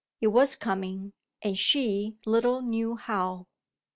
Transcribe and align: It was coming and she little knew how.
It 0.19 0.29
was 0.29 0.55
coming 0.55 1.13
and 1.43 1.55
she 1.55 2.17
little 2.25 2.63
knew 2.63 2.95
how. 2.95 3.45